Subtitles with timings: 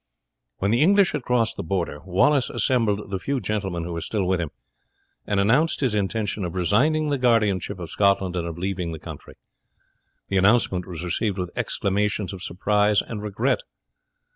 [0.57, 4.25] When the English had crossed the Border, Wallace assembled the few gentlemen who were still
[4.25, 4.49] with him,
[5.27, 9.35] and announced his intention of resigning the guardianship of Scotland, and of leaving the country.
[10.29, 13.61] The announcement was received with exclamations of surprise and regret.